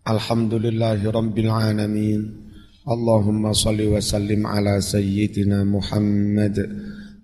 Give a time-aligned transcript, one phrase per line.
[0.00, 2.48] Alhamdulillahi rabbil alamin.
[2.88, 6.56] Allahumma salli wa sallim ala sayyidina Muhammad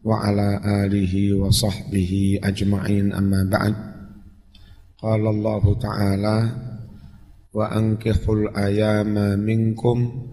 [0.04, 3.72] wa ala alihi wa sahbihi ajma'in amma ba'd.
[5.00, 6.36] Qala Allah Ta'ala
[7.56, 10.28] wa ankihul ayama minkum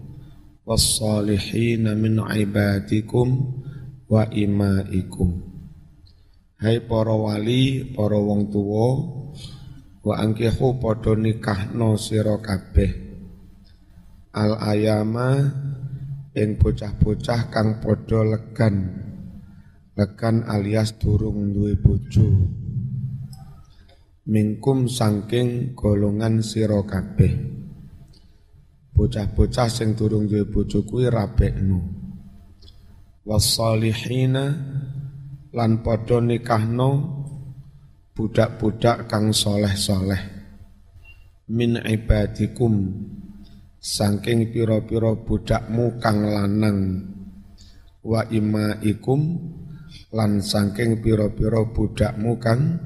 [0.68, 3.56] was-salihin min ibadikum
[4.04, 5.48] wa imaikum.
[6.60, 8.88] Hai para wali, para wong tuwa,
[10.04, 12.92] wa angkihu padha nikahno sira kabeh.
[14.36, 15.32] Al ayama
[16.36, 18.76] ing bocah-bocah kang padha legan.
[19.96, 22.28] Legan alias durung duwe bojo.
[24.28, 27.32] Mingkum sangking golongan sira kabeh.
[28.92, 31.80] Bocah-bocah sing durung duwe bojo kuwi rabekno.
[33.24, 34.44] Was-salihina
[35.54, 37.23] lan padha nikahno
[38.14, 40.22] budak-budak kang soleh-soleh.
[41.50, 42.94] Min ibadikum
[43.82, 46.78] saking pira-pira budakmu kang lanang.
[48.06, 49.20] Wa imaikum
[50.14, 52.78] lan saking pira-pira budakmu kang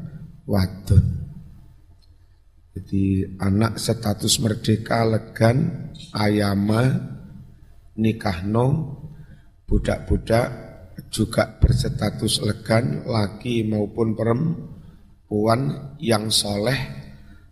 [0.49, 1.29] wadon.
[2.73, 6.89] Jadi anak status merdeka legan ayama
[7.99, 8.67] nikahno
[9.67, 10.47] budak-budak
[11.11, 14.78] juga berstatus legan laki maupun perempuan
[16.01, 17.09] yang soleh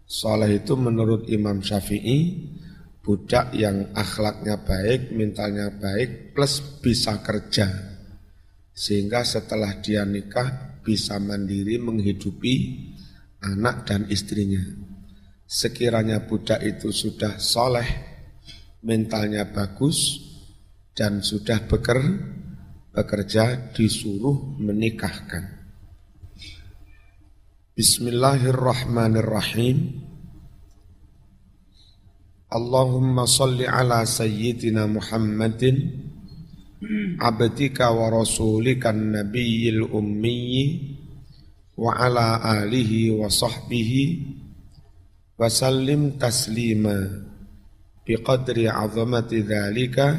[0.07, 2.49] soleh itu menurut Imam Syafi'i
[3.07, 7.71] budak yang akhlaknya baik, mentalnya baik, plus bisa kerja.
[8.75, 12.55] Sehingga setelah dia nikah bisa mandiri menghidupi
[13.47, 14.62] anak dan istrinya.
[15.47, 17.87] Sekiranya budak itu sudah soleh,
[18.83, 20.19] mentalnya bagus,
[20.99, 22.11] dan sudah bekerja,
[22.91, 25.56] bekerja disuruh menikahkan.
[27.76, 30.00] Bismillahirrahmanirrahim.
[32.48, 35.76] Allahumma salli ala sayyidina Muhammadin
[37.20, 40.41] abdika wa rasulika nabiyil ummi
[41.76, 44.25] wa ala alihi wa sahbihi
[45.37, 46.97] wa sallim taslima
[48.08, 50.16] biqadri azamati dhalika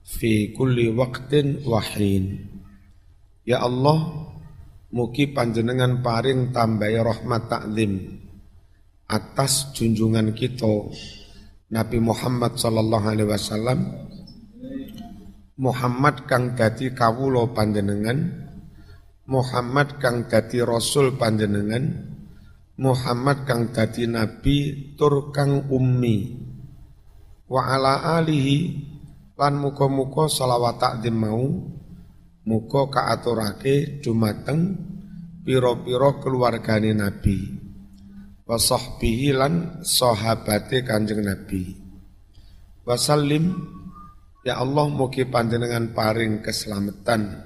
[0.00, 2.40] fi kulli waqtin wahin.
[3.44, 4.32] Ya Allah,
[4.96, 8.16] mugi panjenengan paring tambahi rahmat takzim
[9.04, 10.88] atas junjungan kita
[11.68, 13.80] Nabi Muhammad sallallahu alaihi wasallam.
[15.56, 18.48] Muhammad kang dadi kawula panjenengan
[19.24, 22.12] Muhammad kang dadi rasul panjenengan
[22.76, 26.16] Muhammad kang dadi nabi tur kang ummi.
[27.48, 28.58] Wa ala alihi
[29.36, 31.44] lan muka-muka salawat takdim mau
[32.46, 34.78] muka kaaturake dumateng
[35.42, 37.38] piro-piro keluargane Nabi.
[38.46, 39.82] Wa sahbihi lan
[40.86, 41.62] Kanjeng Nabi.
[42.86, 43.50] Wasallim
[44.46, 47.42] ya Allah mugi panjenengan paring keselamatan.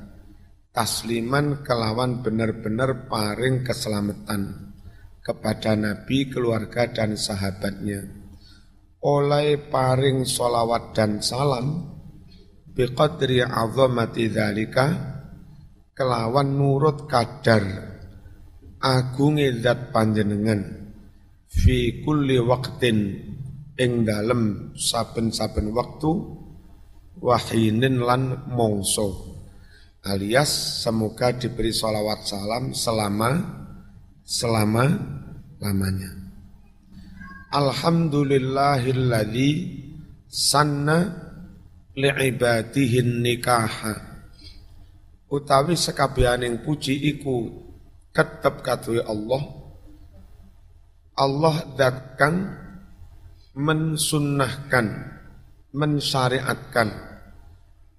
[0.71, 4.71] Tasliman kelawan benar-benar paring keselamatan
[5.19, 8.07] kepada Nabi, keluarga dan sahabatnya.
[9.03, 12.00] Oleh paring solawat dan salam
[12.75, 14.87] biqadri azamati dzalika
[15.97, 17.65] kelawan nurut kadar
[18.81, 20.61] agunge zat panjenengan
[21.51, 22.99] fi kulli waqtin
[23.77, 26.11] ing dalem saben-saben waktu
[27.21, 29.31] wahinin lan mongso
[30.05, 33.45] alias semoga diberi solawat salam selama
[34.25, 34.97] selama
[35.61, 36.09] lamanya.
[37.51, 39.51] Alhamdulillahilladzi
[40.31, 41.30] sanna
[42.01, 43.95] li'ibadihin nikaha.
[45.31, 47.47] Utawi sekabianing puji iku
[48.11, 49.43] katui Allah.
[51.15, 52.35] Allah datkan
[53.55, 54.87] mensunnahkan
[55.77, 56.89] mensyariatkan.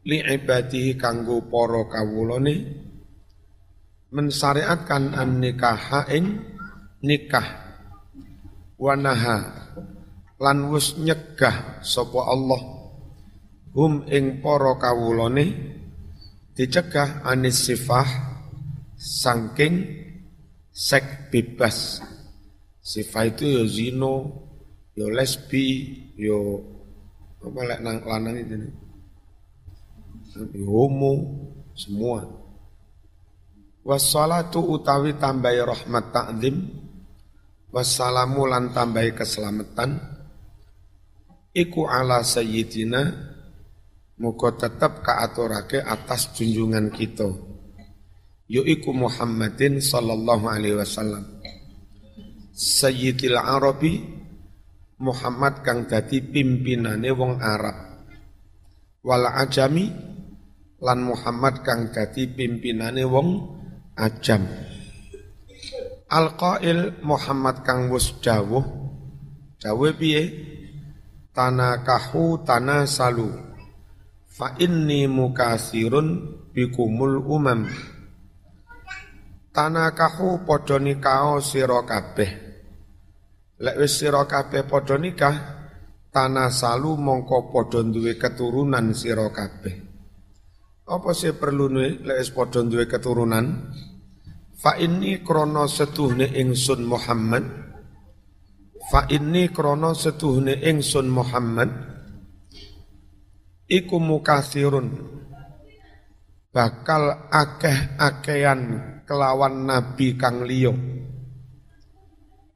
[0.02, 2.56] Li'ibadihi kanggo para kawulane
[4.10, 6.42] mensyariatkan an nikaha ing
[7.06, 7.70] nikah.
[8.82, 9.38] Wanaha
[10.42, 12.81] lan wus nyegah sapa Allah
[13.76, 15.46] hum ing para kawulane
[16.56, 18.08] dicegah anis sifah
[19.00, 20.08] sangking
[20.72, 22.04] sek bebas
[22.84, 24.16] sifah itu yo ya zino
[24.96, 25.66] yo ya lesbi
[26.20, 26.40] yo
[27.42, 28.72] Apa lek nang lanang itu nih?
[30.62, 31.14] Homo
[31.74, 32.22] semua.
[33.82, 36.70] Wassalatu utawi tambahi rahmat ta'zim
[37.74, 39.98] wassalamu lan tambahi keselamatan
[41.50, 43.31] iku ala sayyidina
[44.22, 47.26] muga tetep kaaturake atas junjungan kita.
[48.46, 51.26] Yaiku Muhammadin sallallahu alaihi wasallam.
[52.54, 54.06] Sayyidil arabi
[55.02, 58.06] Muhammad kang dadi pimpinane wong Arab.
[59.02, 59.90] Wal ajami
[60.78, 63.30] lan Muhammad kang dadi pimpinane wong
[63.98, 64.46] ajam.
[66.12, 68.62] Al-Qail Muhammad kang wis dawuh
[69.58, 70.54] dawuh piye?
[71.32, 73.51] Tanakahu tanasalu
[74.42, 76.08] fa inni mukasirun
[76.50, 77.70] bikumul umam
[79.54, 82.50] tanakahu padha nikah sira kabeh
[83.62, 85.38] Lek wis sira kabeh padha nikah,
[86.10, 89.78] tanah salu mongko padha duwe keturunan sira kabeh.
[90.90, 91.70] Apa sih perlu
[92.02, 93.70] lek wis padha duwe keturunan?
[94.58, 97.46] Fa inni krana setuhne ingsun Muhammad.
[98.90, 101.91] Fa inni krana setuhne ingsun Muhammad
[103.72, 104.92] iku mukasirun.
[106.52, 108.62] Bakal akeh-akehan
[109.08, 110.76] kelawan nabi kang liya.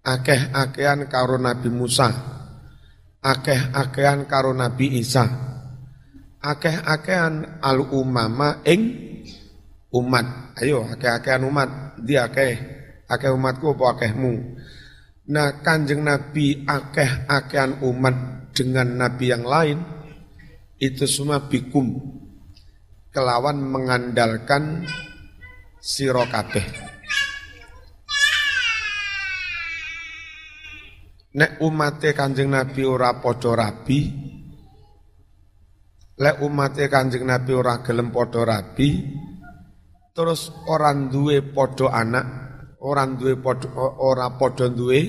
[0.06, 2.13] Akeh-akehan karo Nabi Musa,
[3.25, 5.25] akeh-akehan karo Nabi Isa,
[6.45, 8.81] akeh-akehan al umama ing
[9.89, 10.53] umat.
[10.62, 12.53] Ayo akeh-akehan umat, dia akeh,
[13.09, 14.62] akeh umatku apa akehmu.
[15.33, 18.15] Nah kanjeng Nabi akeh-akehan umat
[18.53, 19.94] dengan Nabi yang lain,
[20.75, 21.95] itu semua bikum,
[23.16, 24.83] kelawan mengandalkan
[25.80, 26.68] sirokabeh.
[31.36, 34.07] Nek umate Kanjeng Nabi ora padha rabi,
[36.16, 39.04] lek umate Kanjeng Nabi ora gelem padha rabi,
[40.16, 42.27] terus orang duwe padha anak,
[42.80, 43.68] orang duwe padha
[44.00, 45.00] ora padha duwe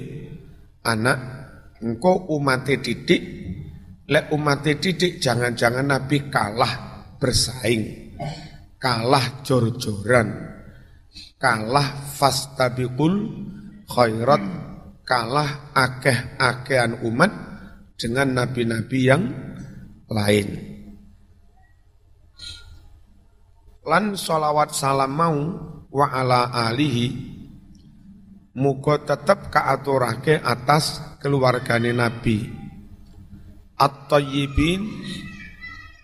[0.82, 1.18] anak,
[1.78, 3.45] engko umate didik,
[4.06, 6.74] lek umate didik jangan-jangan Nabi kalah
[7.18, 8.14] bersaing,
[8.78, 10.30] kalah jor-joran,
[11.40, 13.14] kalah fastabiqul
[13.90, 14.44] khairat
[15.06, 17.30] kalah akeh-akehan umat
[17.94, 19.22] dengan nabi-nabi yang
[20.10, 20.48] lain.
[23.86, 25.38] Lan solawat salam mau
[25.94, 27.06] wa ala alihi
[28.58, 32.65] muga tetep kaaturake atas keluargane nabi
[33.76, 34.82] at-tayyibin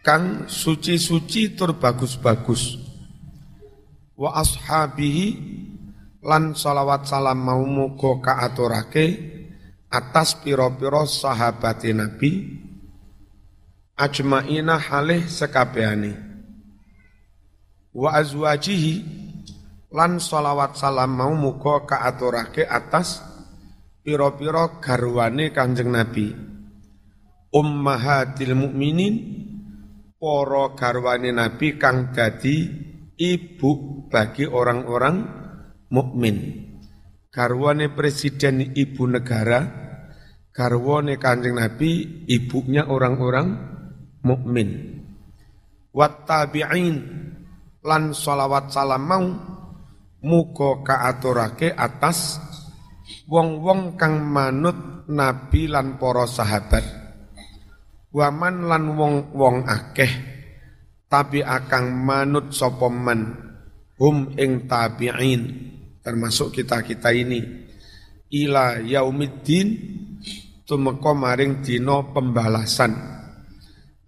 [0.05, 2.79] kang suci-suci tur bagus-bagus.
[4.17, 5.29] Wa ashabihi
[6.23, 9.07] lan salawat salam mau muga kaaturake
[9.91, 12.63] atas piro-piro sahabat Nabi
[13.99, 16.15] ajmaina halih sekabehane
[17.93, 18.95] wa azwajihi
[19.91, 23.21] lan salawat salam mau muga kaaturake atas
[24.07, 26.51] piro-piro garwane Kanjeng Nabi
[27.52, 29.14] ummahatil mukminin
[30.16, 32.66] para garwane Nabi kang dadi
[33.20, 33.70] ibu
[34.08, 35.16] bagi orang-orang
[35.93, 36.37] mukmin.
[37.32, 39.60] Garwane presiden ibu negara,
[40.52, 43.49] garwane kanjeng Nabi ibunya orang-orang
[44.25, 45.00] mukmin.
[45.93, 46.97] Wat tabi'in
[47.85, 49.26] lan salawat salam mau
[50.23, 52.38] muga kaaturake atas
[53.26, 57.01] wong-wong kang manut nabi lan para sahabat.
[58.12, 60.12] Waman lan wong-wong akeh
[61.09, 63.52] tapi akang manut sapa man?
[63.97, 65.42] Hum ing tabi'in
[66.04, 67.40] termasuk kita-kita ini.
[68.33, 69.69] Ila yaumiddin
[70.64, 72.92] tumeka maring dino pembalasan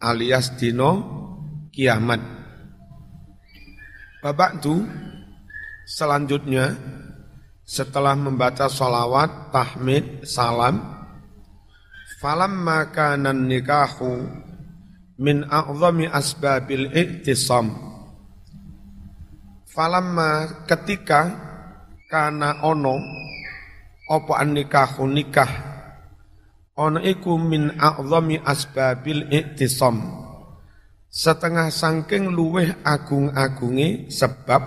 [0.01, 0.91] alias dino
[1.73, 2.21] kiamat.
[4.21, 4.85] Babak itu
[5.85, 6.77] selanjutnya
[7.65, 10.94] setelah membaca salawat tahmid salam
[12.25, 14.25] falam makanan nikahu
[15.21, 17.69] min a'zami asbabil i'tisam.
[19.69, 21.21] Falamma ketika
[22.09, 22.97] kana ono
[24.09, 25.53] apa nikah nikah
[26.81, 30.01] ono iku min a'zami asbabil iktisam
[31.13, 34.63] setengah sangking luweh agung-agunge sebab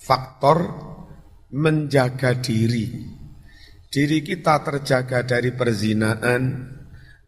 [0.00, 0.58] faktor
[1.52, 3.04] menjaga diri.
[3.86, 6.75] Diri kita terjaga dari perzinaan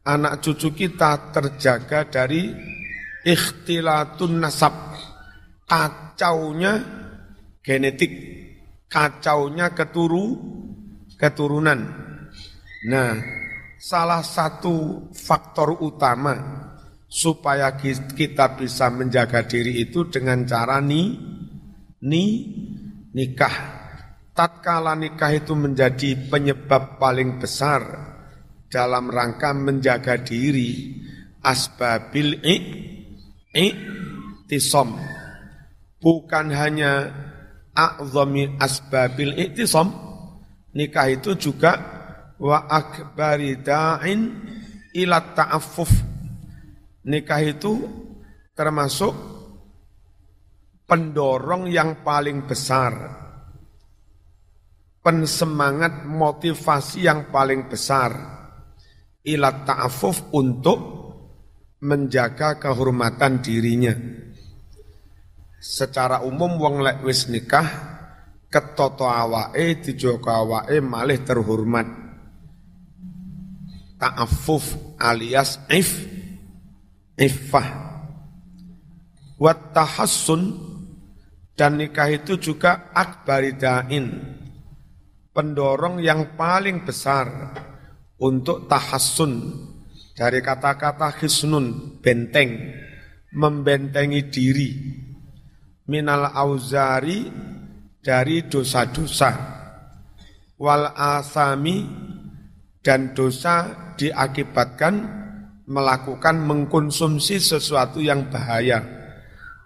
[0.09, 2.49] anak cucu kita terjaga dari
[3.29, 4.97] ikhtilatun nasab
[5.69, 6.81] kacaunya
[7.61, 8.13] genetik
[8.89, 10.33] kacaunya keturu
[11.21, 11.81] keturunan.
[12.89, 13.13] Nah,
[13.77, 16.65] salah satu faktor utama
[17.05, 21.21] supaya kita bisa menjaga diri itu dengan cara ni
[22.01, 22.25] ni
[23.13, 23.77] nikah.
[24.33, 28.17] Tatkala nikah itu menjadi penyebab paling besar
[28.69, 31.01] dalam rangka menjaga diri
[31.41, 32.57] asbabil i,
[33.57, 33.67] i
[34.49, 34.97] tisom
[35.99, 37.09] bukan hanya
[37.73, 39.89] a'zami asbabil i'tisam
[40.77, 41.99] nikah itu juga
[42.39, 44.21] wa akbari da'in
[44.95, 45.91] ila ta'affuf.
[47.09, 47.73] Nikah itu
[48.55, 49.15] termasuk
[50.89, 52.93] pendorong yang paling besar
[55.01, 58.38] pensemangat motivasi yang paling besar
[59.29, 60.79] ila ta'affuf untuk
[61.85, 63.95] menjaga kehormatan dirinya.
[65.59, 67.67] Secara umum wong lek wis nikah
[68.49, 71.89] ketoto awake dijogo awake malih terhormat.
[73.99, 76.07] Ta'affuf alias if
[77.19, 77.69] iffah.
[79.39, 80.43] Wa tahassun
[81.59, 84.39] dan nikah itu juga akbaridain
[85.35, 87.27] pendorong yang paling besar
[88.19, 89.33] untuk tahassun
[90.15, 92.75] dari kata-kata hisnun benteng
[93.35, 94.71] membentengi diri
[95.87, 97.31] minal auzari
[98.03, 99.31] dari dosa-dosa
[100.59, 101.87] wal asami
[102.83, 104.95] dan dosa diakibatkan
[105.69, 108.81] melakukan mengkonsumsi sesuatu yang bahaya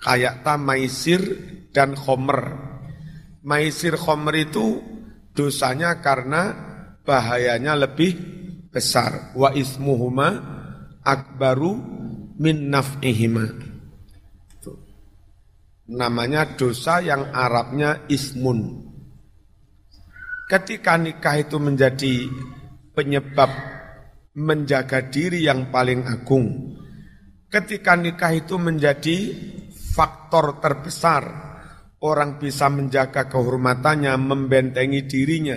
[0.03, 1.23] kayak tamaisir
[1.71, 2.59] dan khomer.
[3.43, 4.83] Maisir khomer itu
[5.35, 6.55] dosanya karena
[7.03, 8.42] bahayanya lebih
[8.73, 9.37] besar.
[9.37, 10.29] Wa ismuhuma
[11.05, 11.77] akbaru
[12.41, 13.71] min naf'ihima.
[15.93, 18.89] Namanya dosa yang Arabnya ismun.
[20.49, 22.29] Ketika nikah itu menjadi
[22.97, 23.51] penyebab
[24.33, 26.77] menjaga diri yang paling agung,
[27.53, 29.17] ketika nikah itu menjadi
[29.93, 31.53] faktor terbesar.
[32.03, 35.55] Orang bisa menjaga kehormatannya, membentengi dirinya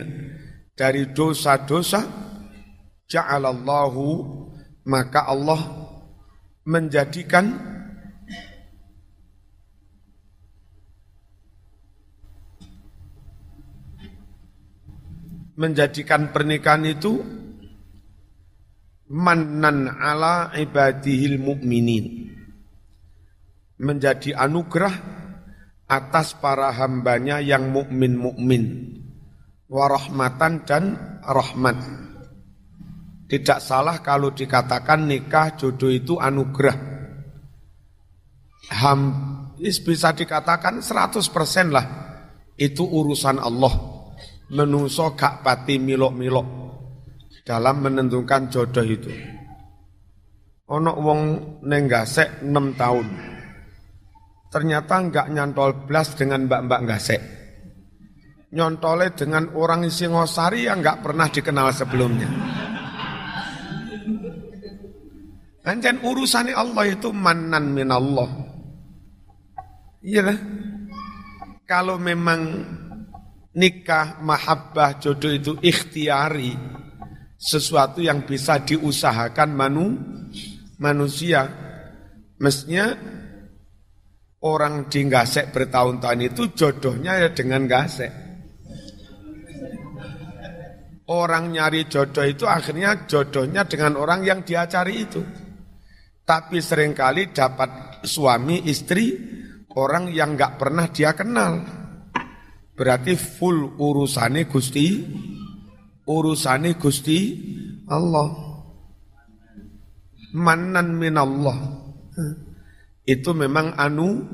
[0.77, 2.05] dari dosa-dosa,
[3.09, 4.03] ja'alallahu
[4.85, 5.61] maka Allah
[6.65, 7.45] menjadikan
[15.55, 17.23] menjadikan pernikahan itu
[19.09, 22.33] mannan ala ibadihil mu'minin.
[23.75, 24.95] Menjadi anugerah
[25.87, 28.95] atas para hambanya yang mukmin-mukmin.
[29.67, 30.83] Warahmatan dan
[31.25, 32.04] rahmat
[33.25, 36.77] tidak salah kalau dikatakan nikah jodoh itu anugerah
[38.75, 39.01] ham
[39.59, 41.85] bisa dikatakan 100% lah
[42.55, 43.73] itu urusan Allah
[44.53, 46.65] menungso gak pati milok-milok
[47.45, 49.13] dalam menentukan jodoh itu.
[50.65, 51.21] Ono wong
[51.61, 53.07] nenggasek 6 tahun.
[54.49, 57.21] Ternyata enggak nyantol blas dengan mbak-mbak gasek.
[58.55, 62.29] Nyontole dengan orang isi ngosari yang enggak pernah dikenal sebelumnya.
[65.65, 68.29] Anjan urusannya Allah itu manan min Allah.
[70.05, 70.37] Iya
[71.65, 72.61] Kalau memang
[73.57, 76.53] nikah, mahabbah, jodoh itu ikhtiari,
[77.41, 79.97] sesuatu yang bisa diusahakan manu,
[80.77, 81.49] manusia.
[82.37, 82.93] Mestinya
[84.45, 88.13] orang di gasek bertahun-tahun itu jodohnya ya dengan gasek.
[91.09, 95.44] Orang nyari jodoh itu akhirnya jodohnya dengan orang yang dia cari itu.
[96.25, 99.13] Tapi sering kali dapat suami istri
[99.77, 101.61] orang yang nggak pernah dia kenal.
[102.75, 105.05] Berarti full urusane Gusti
[106.09, 107.19] urusane Gusti
[107.89, 108.29] Allah.
[110.35, 111.57] Manan min Allah.
[113.05, 114.25] Itu memang anu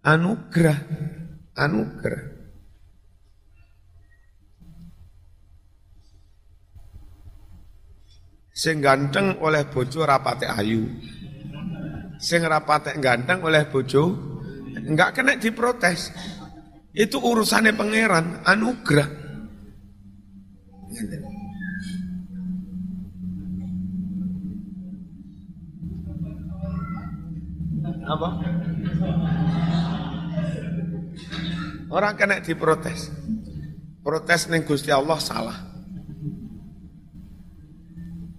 [0.00, 0.80] anugerah,
[1.52, 2.29] anugerah.
[8.60, 10.84] Sing ganteng oleh bojo rapate ayu.
[12.20, 14.12] Sing rapate ganteng oleh bojo
[14.76, 16.12] enggak kena diprotes.
[16.92, 19.08] Itu urusannya pangeran, anugerah.
[28.12, 28.28] Apa?
[31.88, 33.08] Orang kena diprotes.
[34.04, 35.69] Protes neng Gusti Allah salah.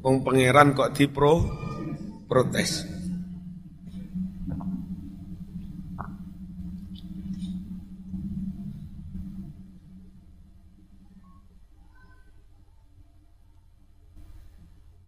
[0.02, 1.46] Wong pangeran kok dipro
[2.26, 2.90] protes.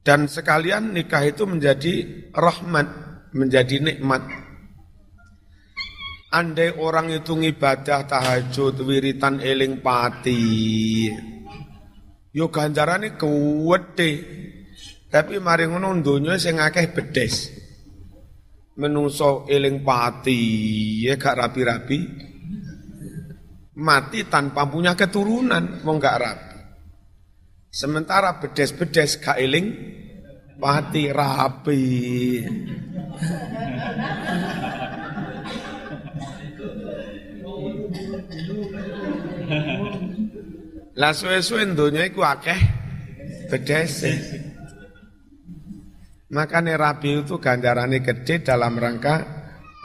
[0.04, 2.88] Dan sekalian nikah itu menjadi rahmat
[3.34, 4.22] menjadi nikmat.
[6.34, 11.08] Andai orang itu ngibadah tahajud, wiritan eling pati,
[12.34, 14.12] yo ganjarane kuwete.
[15.14, 17.54] Tapi mari ngono donya sing akeh bedes.
[18.82, 20.42] Menungso eling pati,
[21.06, 22.00] ya gak rapi-rapi.
[23.78, 26.58] Mati tanpa punya keturunan, mau gak rapi.
[27.70, 29.70] Sementara bedes-bedes gak eling
[30.58, 31.86] pati rapi.
[40.98, 42.58] Lah suwe-suwe donya iku akeh
[43.54, 44.50] bedese.
[46.34, 49.22] Makanya rabi itu ganjarannya gede dalam rangka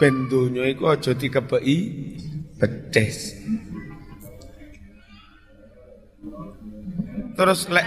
[0.00, 1.78] ben donya iku aja dikebeki
[2.56, 3.36] bedes.
[7.36, 7.86] Terus lek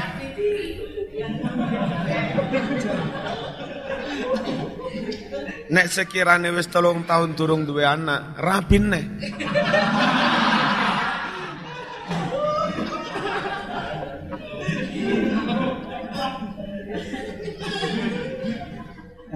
[5.72, 9.06] Nek sekirane wis telung tahun durung duwe anak, rabin nek.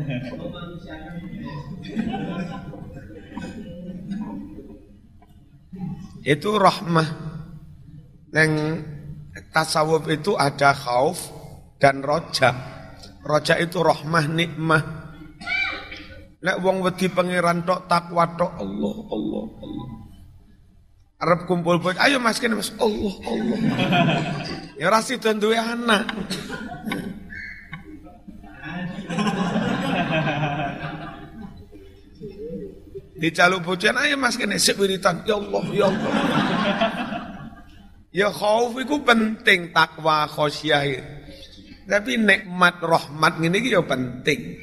[6.33, 7.09] itu rahmah.
[8.35, 8.83] Yang
[9.55, 11.31] tasawuf itu ada khauf
[11.79, 12.51] dan roja.
[13.23, 14.83] Roja itu rahmah nikmah.
[16.45, 19.87] Nek wong wedi pangeran tok takwa tok Allah Allah Allah.
[21.15, 23.59] Arab kumpul pun, ayo mas kene mas Allah Allah.
[24.81, 26.05] ya rasi duwe anak.
[33.15, 35.23] Dicaluk bojan ayo mas kene sik wiritan.
[35.23, 36.13] Ya Allah, ya Allah.
[38.11, 38.75] ya khauf
[39.07, 40.83] penting takwa khosyah.
[41.85, 44.59] Tapi nikmat rahmat ngene iki ya penting.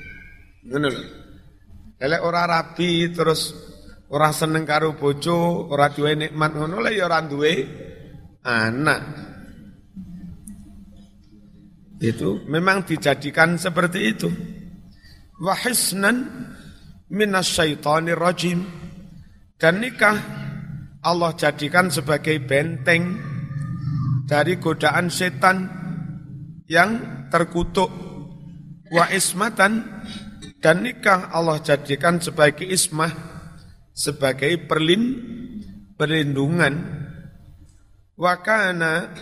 [0.68, 1.02] Ngono lho.
[2.02, 3.54] Lek ora rabi terus
[4.10, 7.52] ora seneng karo bojo, ora duwe nikmat ngono lah ya ora duwe
[8.42, 9.02] anak.
[12.02, 14.28] Itu memang dijadikan seperti itu.
[15.38, 16.16] Wahisnan
[17.12, 18.64] minasyaitonir rajim.
[19.60, 20.16] Dan nikah
[21.04, 23.20] Allah jadikan sebagai benteng
[24.26, 25.70] dari godaan setan
[26.66, 26.98] yang
[27.28, 27.92] terkutuk.
[28.90, 30.02] Wa ismatan
[30.58, 33.12] dan nikah Allah jadikan sebagai ismah
[33.92, 35.04] sebagai perlin
[35.94, 36.74] perlindungan.
[38.18, 39.12] Wa kana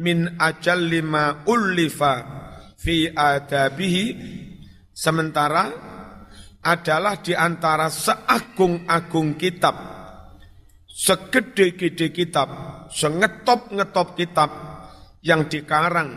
[0.00, 2.14] min ajal lima ullifa
[2.76, 4.04] fi adabihi.
[4.96, 5.85] Sementara
[6.66, 9.78] adalah di antara seagung-agung kitab,
[10.90, 12.48] segede-gede kitab,
[12.90, 14.50] sengetop-ngetop kitab
[15.22, 16.10] yang dikarang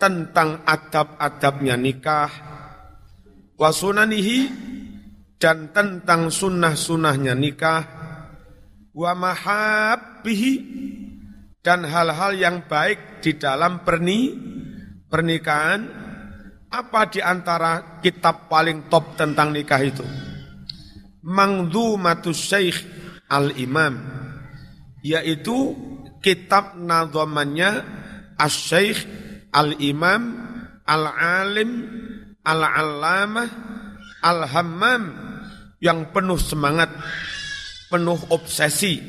[0.00, 2.32] tentang adab-adabnya nikah,
[3.60, 4.48] wasunanihi
[5.36, 7.84] dan tentang sunnah-sunnahnya nikah,
[8.96, 10.52] wa mahabbihi
[11.60, 14.32] dan hal-hal yang baik di dalam perni,
[15.12, 15.99] pernikahan
[16.70, 20.06] apa di antara kitab paling top tentang nikah itu?
[21.26, 22.78] Mangdumatus Syekh
[23.26, 23.98] Al-Imam
[25.02, 25.74] yaitu
[26.22, 27.82] kitab nadhamannya
[28.38, 29.04] As-Syekh
[29.50, 30.22] Al-Imam
[30.86, 31.70] Al-Alim
[32.46, 33.48] Al-Allamah
[34.20, 35.02] Al-Hammam
[35.80, 36.92] yang penuh semangat,
[37.88, 39.00] penuh obsesi.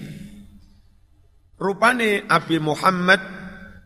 [1.59, 3.19] Rupane Abi Muhammad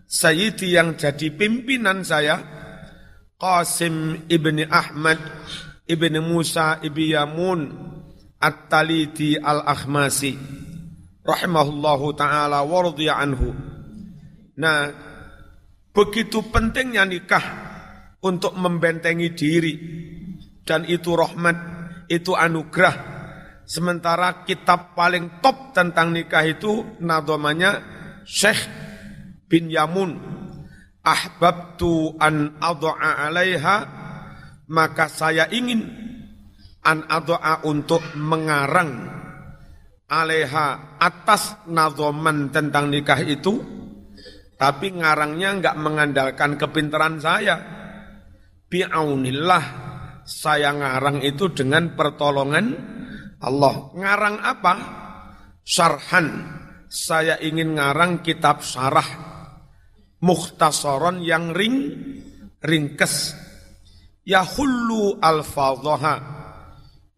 [0.06, 2.55] Sayyidi yang jadi pimpinan saya
[3.46, 5.22] Qasim ibni Ahmad
[5.86, 7.70] ibni Musa ibni Yamun
[8.42, 10.34] At-Taliti Al-Akhmasi
[11.22, 13.54] rahimahullahu taala wardiya anhu.
[14.58, 14.90] Nah,
[15.94, 17.46] begitu pentingnya nikah
[18.26, 19.74] untuk membentengi diri
[20.66, 21.58] dan itu rahmat,
[22.10, 23.14] itu anugerah.
[23.70, 27.78] Sementara kitab paling top tentang nikah itu nadomanya
[28.26, 28.58] Syekh
[29.46, 30.35] bin Yamun
[31.06, 33.78] ahbabtu an adha'a 'alaiha
[34.74, 35.86] maka saya ingin
[36.82, 39.14] an adha'a untuk mengarang
[40.10, 43.76] alaiha atas nazoman tentang nikah itu
[44.56, 47.60] tapi ngarangnya enggak mengandalkan kepintaran saya.
[48.66, 49.66] Bi'aunillah
[50.24, 52.66] saya ngarang itu dengan pertolongan
[53.44, 53.92] Allah.
[53.94, 54.74] Ngarang apa?
[55.62, 56.28] Syarhan.
[56.88, 59.35] Saya ingin ngarang kitab syarah
[60.26, 61.94] mukhtasaron yang ring
[62.66, 63.38] ringkes.
[64.26, 66.16] Yahullu al-fadhaha.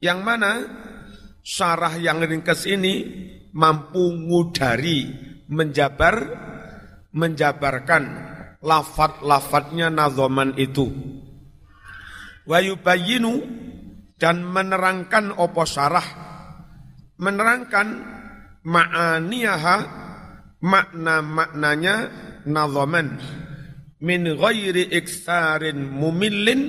[0.04, 0.52] Yang mana
[1.40, 3.08] syarah yang ringkes ini
[3.56, 5.08] mampu ngudari
[5.48, 6.16] menjabar
[7.16, 8.04] menjabarkan
[8.60, 10.92] lafat-lafatnya nazoman itu.
[12.44, 13.34] Wa yubayyinu
[14.20, 16.28] dan menerangkan opo syarah?
[17.18, 17.88] Menerangkan
[18.68, 19.78] ma'aniyaha
[20.62, 21.96] makna-maknanya
[22.48, 23.20] nazaman
[24.00, 26.62] min ghairi iksarin mumillin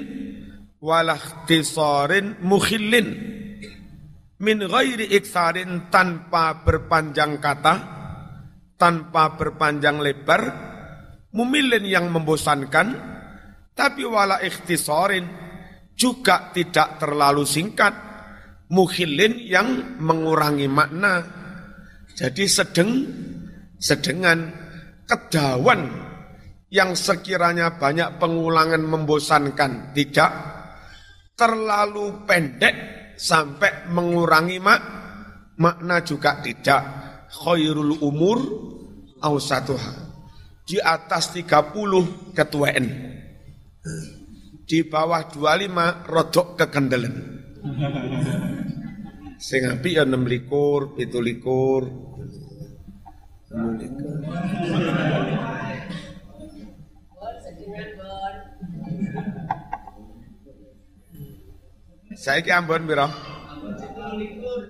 [0.82, 3.08] walahtisarin mukhillin.
[4.38, 7.74] Min ghairi iksarin tanpa berpanjang kata
[8.78, 10.42] tanpa berpanjang lebar
[11.34, 12.88] mumillin yang membosankan
[13.74, 15.26] tapi wala ikhtisarin
[15.98, 17.90] juga tidak terlalu singkat
[18.70, 21.26] mukhillin yang mengurangi makna.
[22.14, 22.90] Jadi sedeng
[23.78, 24.67] sedengan
[25.08, 25.88] kedawan
[26.68, 30.30] yang sekiranya banyak pengulangan membosankan tidak
[31.32, 32.76] terlalu pendek
[33.16, 34.80] sampai mengurangi mak
[35.56, 36.82] makna juga tidak.
[37.28, 38.40] Khairul umur
[39.20, 39.94] ausatuha
[40.64, 42.86] di atas 30 ketuaan
[44.64, 47.16] di bawah 25 rodok kekendelen.
[49.36, 51.82] Sing apik ya 6 likur 7 likur
[53.48, 53.80] Saya
[62.44, 63.08] ki Ambon piro?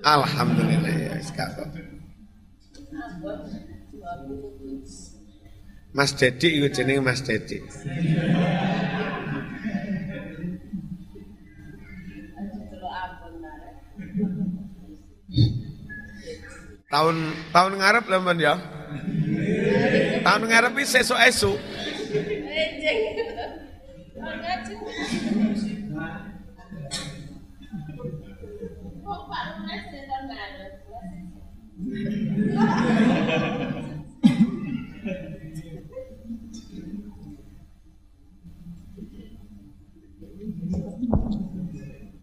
[0.07, 1.75] Alhamdulillah ya sekarang.
[5.91, 7.59] Mas Dedi itu jenenge Mas Dedi.
[16.89, 17.17] Tahun
[17.53, 18.55] tahun ngarep lemon ya.
[20.25, 21.57] Tahun ngarep ini sesuk esuk.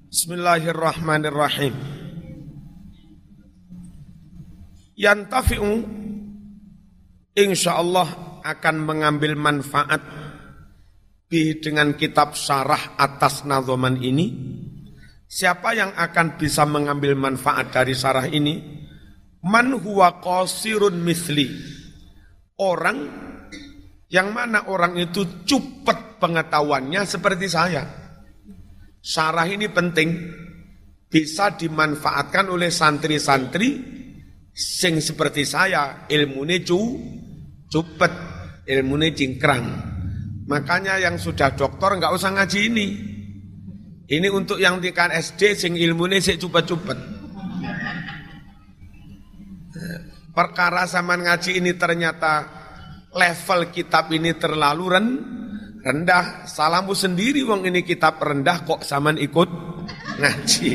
[0.10, 1.94] Bismillahirrahmanirrahim.
[4.95, 5.84] Yantafi'u
[7.36, 9.99] insyaallah akan mengambil manfaat
[11.27, 14.27] bi dengan kitab syarah atas nazoman ini
[15.25, 18.62] Siapa yang akan bisa mengambil manfaat dari sarah ini?
[19.43, 21.49] Man huwa qasirun misli.
[22.55, 22.97] Orang
[24.08, 27.84] yang mana orang itu cepat pengetahuannya seperti saya.
[29.03, 30.10] Sarah ini penting
[31.10, 33.69] bisa dimanfaatkan oleh santri-santri
[34.55, 36.79] sing seperti saya ilmunya cu
[37.67, 38.13] cepet
[38.71, 39.65] ilmunya cingkrang
[40.47, 42.87] makanya yang sudah doktor nggak usah ngaji ini
[44.05, 46.99] ini untuk yang tingkat SD sing ilmune sik cepet-cepet.
[50.29, 52.45] Perkara zaman ngaji ini ternyata
[53.09, 55.07] level kitab ini terlalu ren,
[55.81, 56.45] rendah.
[56.45, 59.49] Salamu sendiri wong ini kitab rendah kok zaman ikut
[60.21, 60.69] ngaji.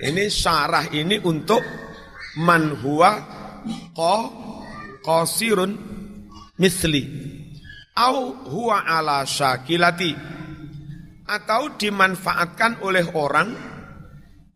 [0.00, 1.60] Ini syarah ini untuk
[2.40, 3.10] man huwa
[3.92, 4.16] qa
[5.04, 5.72] qasirun
[6.56, 7.04] misli.
[8.00, 10.16] Au huwa ala syakilati.
[11.30, 13.48] Atau dimanfaatkan oleh orang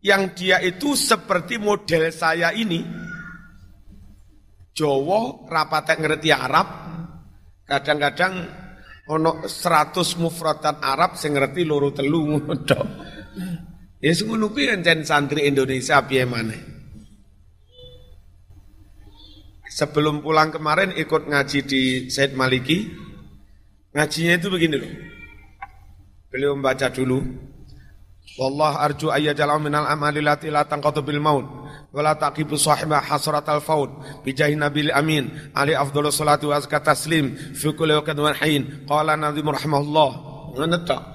[0.01, 2.83] yang dia itu seperti model saya ini.
[4.75, 6.67] Jowo rapatek ngerti Arab,
[7.63, 8.33] kadang-kadang
[9.07, 12.55] ono 100 mufradat Arab sing ngerti loro telu ngono
[14.03, 14.67] Ya ngono kuwi
[15.07, 16.59] santri Indonesia piye maneh.
[19.71, 22.91] Sebelum pulang kemarin ikut ngaji di Said Maliki.
[23.95, 24.91] Ngajinya itu begini loh.
[26.31, 27.23] Beliau membaca dulu.
[28.35, 31.47] Wallah arju ayyajal minal amali lati la tanqatu bil maut
[31.95, 33.87] wa la taqibu sahibah hasratal faut
[34.27, 38.03] bi jahi nabil amin ali afdhalus salatu wa azka taslim fi kulli wa
[38.43, 40.09] hin qala nazim rahimahullah
[40.59, 41.14] ngono tok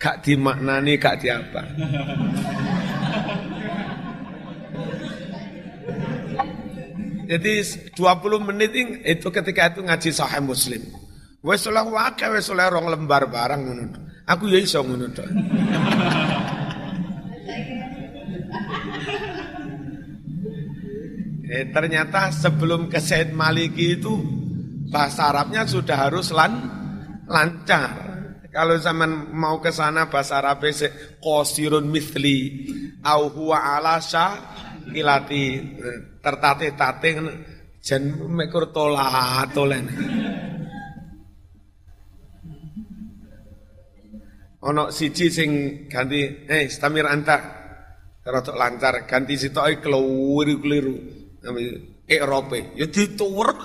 [0.00, 1.62] gak dimaknani gak diapa
[7.30, 7.62] Jadi
[7.94, 8.74] 20 menit
[9.06, 10.82] itu ketika itu ngaji sahih Muslim.
[11.46, 13.86] Wes oleh wae wes oleh rong lembar barang ngono.
[14.26, 15.30] Aku ya iso tok.
[21.54, 24.10] eh, ternyata sebelum ke Said Maliki itu
[24.90, 26.66] bahasa Arabnya sudah harus lan,
[27.30, 28.09] lancar.
[28.50, 30.66] Kalau zaman mau ke sana bahasa Arab
[31.22, 32.66] qasirun mithli
[33.06, 34.02] au huwa ala
[34.90, 35.62] ilati
[36.18, 37.10] tertate-tate
[37.78, 39.86] jen mekur tola tolen.
[44.66, 45.50] Ono siji sing
[45.86, 47.38] ganti eh stamir anta
[48.26, 50.96] rada lancar ganti sitoke keliru-keliru.
[52.10, 53.54] Erope ya dituwer.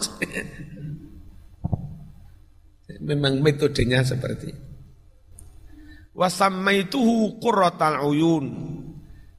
[3.10, 4.65] Memang metodenya seperti
[6.16, 8.46] Wasammaituhu qurratal uyun.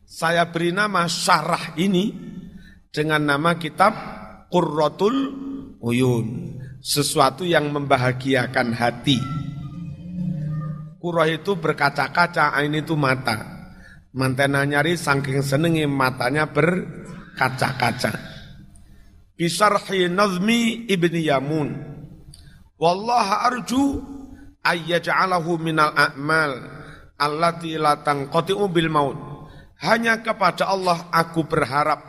[0.07, 2.15] Saya beri nama syarah ini
[2.95, 3.93] dengan nama kitab
[4.47, 5.17] Qurratul
[5.83, 6.57] Uyun.
[6.79, 9.19] Sesuatu yang membahagiakan hati.
[11.03, 13.69] Kurah itu berkaca-kaca, ini itu mata.
[14.15, 18.15] Mantena nyari saking senengi matanya berkaca-kaca.
[19.35, 21.69] Bisarhi nazmi ibni Yamun.
[22.79, 24.01] Wallaha arju
[24.67, 26.53] ayyaj'alahu minal a'mal
[27.17, 29.19] allati la tanqati'u bil maut.
[29.81, 32.01] Hanya kepada Allah aku berharap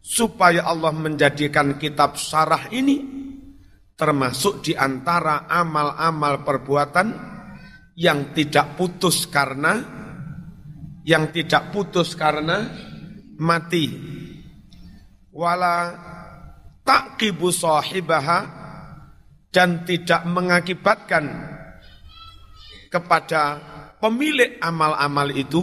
[0.00, 3.04] supaya Allah menjadikan kitab syarah ini
[3.98, 7.08] termasuk di antara amal-amal perbuatan
[7.98, 9.84] yang tidak putus karena
[11.04, 12.72] yang tidak putus karena
[13.36, 13.90] mati
[15.34, 15.92] wala
[16.86, 18.38] taqibu sahibaha
[19.50, 21.24] dan tidak mengakibatkan
[22.88, 23.60] kepada
[24.00, 25.62] pemilik amal-amal itu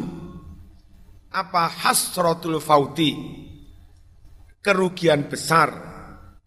[1.35, 3.11] apa hasratul fauti?
[4.63, 5.69] Kerugian besar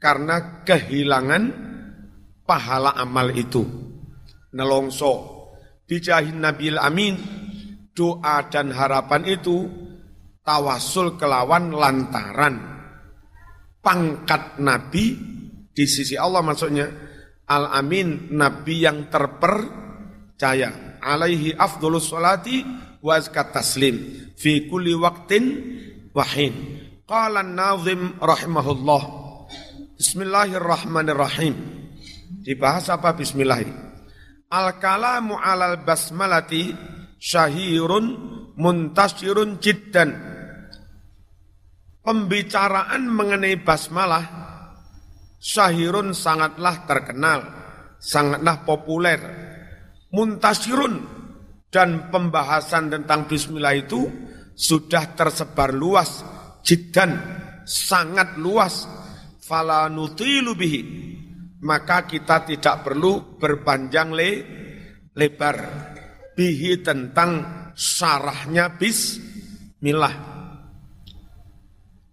[0.01, 1.43] karena kehilangan
[2.43, 3.63] pahala amal itu.
[4.55, 5.39] Nelongso
[5.85, 7.15] dijahin Nabil Amin
[7.93, 9.69] doa dan harapan itu
[10.43, 12.79] tawasul kelawan lantaran.
[13.79, 15.05] Pangkat Nabi
[15.71, 16.87] di sisi Allah maksudnya
[17.49, 19.07] Al-Amin Nabi yang
[20.39, 22.63] terpercaya alaihi afdolus salati
[23.03, 25.45] wa taslim fi kulli waqtin
[26.15, 26.79] wahin.
[27.03, 29.03] Qala an-nazim rahimahullah.
[29.99, 31.55] Bismillahirrahmanirrahim.
[32.47, 33.67] Dibahas apa bismillah?
[34.47, 36.71] Al-kalamu alal basmalati
[37.19, 38.07] syahirun
[38.55, 40.15] muntasirun jiddan.
[42.05, 44.25] Pembicaraan mengenai basmalah
[45.43, 47.41] syahirun sangatlah terkenal,
[48.01, 49.48] sangatlah populer
[50.13, 51.17] muntasirun.
[51.69, 54.09] Dan pembahasan tentang bismillah itu
[54.57, 56.25] sudah tersebar luas
[56.65, 57.13] jiddan
[57.69, 58.89] sangat luas.
[59.45, 60.83] Fala nutilu bihi.
[61.59, 64.31] Maka kita tidak perlu berpanjang le,
[65.13, 65.57] lebar
[66.33, 67.31] bihi tentang
[67.75, 70.15] syarahnya bismillah.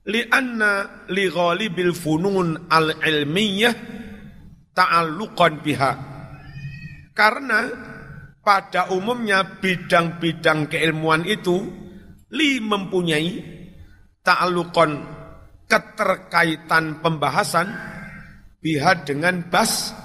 [0.05, 3.75] Li'anna li ghalibil funun al-ilmiyah
[4.73, 6.14] ta'alluqan biha
[7.15, 7.71] karena
[8.45, 11.65] pada umumnya bidang-bidang keilmuan itu
[12.29, 13.41] li mempunyai
[14.21, 15.01] ta'alukon
[15.65, 17.71] keterkaitan pembahasan
[18.61, 19.95] biha dengan bas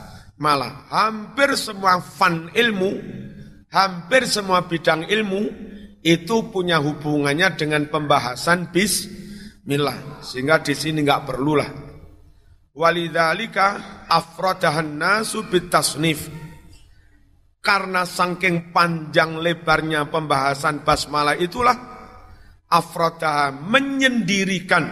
[0.41, 2.97] malah hampir semua fan ilmu
[3.69, 5.71] hampir semua bidang ilmu
[6.01, 10.25] itu punya hubungannya dengan pembahasan bismillah.
[10.25, 11.71] Sehingga di sini nggak perlulah.
[12.73, 13.67] Walidzalika
[14.09, 16.31] afradahan nasu bitasnif
[17.61, 21.77] karena saking panjang lebarnya pembahasan basmalah itulah
[22.73, 24.85] afrodah menyendirikan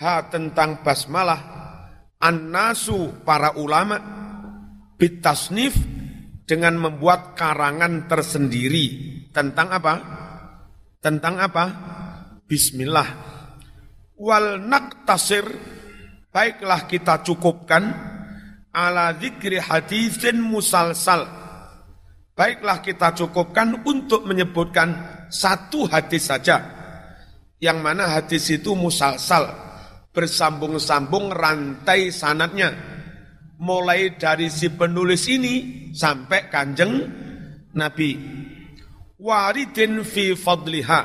[0.00, 1.40] ha tentang basmalah
[2.20, 4.00] an-nasu para ulama
[4.96, 5.76] bitasnif
[6.48, 8.86] dengan membuat karangan tersendiri
[9.34, 9.94] tentang apa?
[11.02, 11.64] Tentang apa?
[12.46, 13.08] Bismillah.
[14.16, 15.44] Wal naktasir
[16.32, 17.84] baiklah kita cukupkan
[18.72, 21.45] ala zikri hadisin musalsal
[22.36, 24.92] Baiklah kita cukupkan untuk menyebutkan
[25.32, 26.60] satu hadis saja.
[27.56, 29.48] Yang mana hadis itu musalsal,
[30.12, 32.76] bersambung-sambung rantai sanatnya.
[33.56, 37.08] Mulai dari si penulis ini sampai kanjeng
[37.72, 38.20] Nabi.
[39.16, 41.00] Waridin fi fadliha.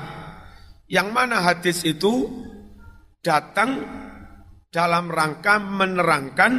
[0.91, 2.27] Yang mana hadis itu
[3.23, 3.87] datang
[4.67, 6.53] dalam rangka menerangkan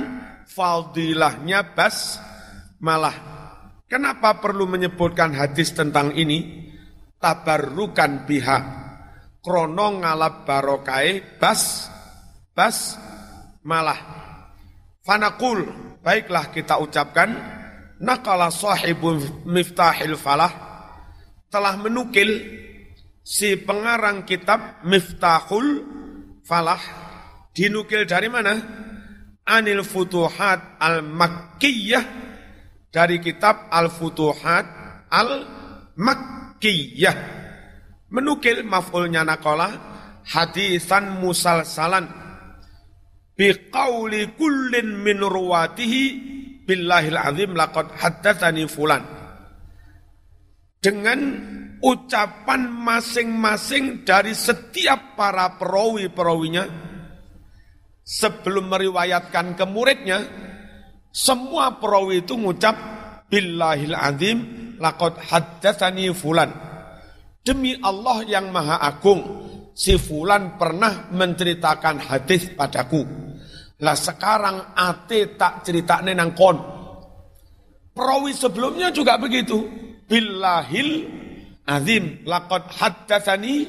[0.48, 2.16] fadilahnya bas
[2.80, 3.31] malah
[3.92, 6.64] Kenapa perlu menyebutkan hadis tentang ini?
[7.20, 8.64] Tabarrukan pihak.
[9.44, 11.92] Krono ngalap barokai bas,
[12.56, 12.96] bas,
[13.60, 14.00] malah.
[15.04, 15.68] Fanakul,
[16.00, 17.36] baiklah kita ucapkan,
[18.00, 20.52] nakala sahibu miftahil falah,
[21.52, 22.32] telah menukil
[23.20, 25.84] si pengarang kitab Miftahul
[26.48, 26.80] Falah,
[27.52, 28.56] dinukil dari mana?
[29.44, 32.31] Anil Futuhat Al-Makkiyah,
[32.92, 34.68] dari kitab Al-Futuhat
[35.08, 37.16] Al-Makkiyah.
[38.12, 39.72] Menukil maf'ulnya naqala
[40.28, 42.04] hadisan musalsalan
[43.32, 46.02] biqauli kullin min ruwatihi
[46.68, 49.00] billahil azim laqad haddatsani fulan.
[50.82, 51.20] Dengan
[51.80, 56.68] ucapan masing-masing dari setiap para perawi-perawinya
[58.04, 60.18] sebelum meriwayatkan ke muridnya
[61.12, 62.72] semua perawi itu ngucap
[63.28, 64.38] billahil azim
[64.80, 66.48] laqad haddatsani fulan.
[67.44, 69.20] Demi Allah yang Maha Agung,
[69.76, 73.04] si fulan pernah menceritakan hadis padaku.
[73.82, 76.56] Lah sekarang ate tak cerita nang kon.
[77.92, 79.68] Perawi sebelumnya juga begitu.
[80.08, 80.90] Billahil
[81.66, 83.68] azim laqad haddatsani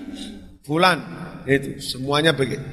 [0.63, 1.01] fulan.
[1.43, 2.63] Itu semuanya begitu.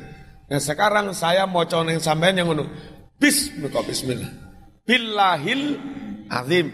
[0.47, 2.69] Nah sekarang saya mau coneng sampean yang ngono.
[3.17, 4.50] Bismillah, bismillah.
[4.91, 5.79] Billahil
[6.27, 6.67] azim.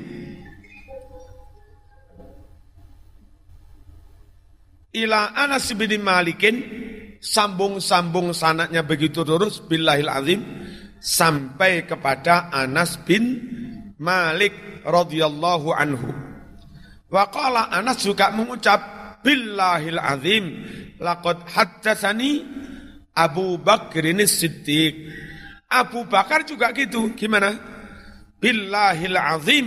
[4.96, 6.56] Ila Anas bin Malikin
[7.20, 10.40] sambung-sambung sanatnya begitu terus billahil azim
[10.96, 13.44] sampai kepada Anas bin
[14.00, 14.56] Malik
[14.88, 16.08] radhiyallahu anhu.
[17.12, 18.80] Waqala Anas juga mengucap
[19.20, 20.64] billahil azim
[21.04, 22.48] laqad haddatsani
[23.12, 25.12] Abu Bakr Siddiq.
[25.68, 27.12] Abu Bakar juga gitu.
[27.12, 27.75] Gimana?
[28.36, 29.66] Billahil azim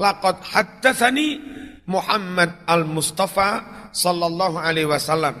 [0.00, 1.40] laqad haddatsani
[1.84, 3.48] Muhammad al-Mustafa
[3.92, 5.36] sallallahu alaihi wasallam.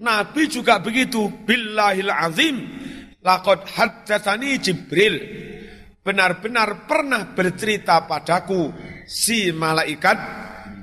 [0.00, 2.56] Nabi juga begitu, billahil azim,
[3.20, 5.16] laqad haddatsani Jibril.
[6.00, 8.72] Benar-benar pernah bercerita padaku
[9.04, 10.18] si malaikat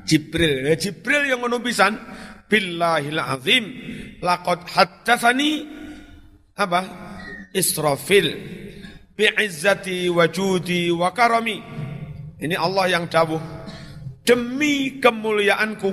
[0.06, 0.70] Jibril.
[0.70, 1.98] Ya, Jibril yang ngono pisan,
[2.46, 3.66] billahil azim,
[4.22, 5.66] laqad haddatsani
[6.54, 6.82] apa?
[7.58, 8.28] Israfil
[9.18, 11.58] bi'izzati wajudi wa karami.
[12.38, 13.42] Ini Allah yang dawuh.
[14.22, 15.92] Demi kemuliaanku,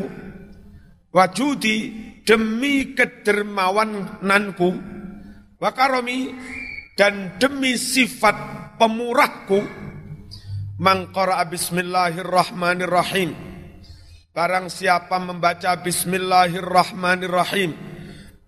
[1.14, 1.76] wajudi
[2.24, 4.68] demi kedermawananku
[5.60, 6.32] wakaromi
[6.96, 8.34] dan demi sifat
[8.80, 9.60] pemurahku
[10.80, 13.36] mangkara bismillahirrahmanirrahim
[14.34, 17.76] barang siapa membaca bismillahirrahmanirrahim